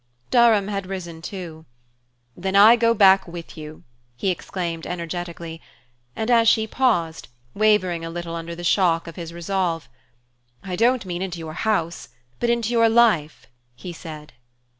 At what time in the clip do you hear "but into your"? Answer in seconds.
12.39-12.89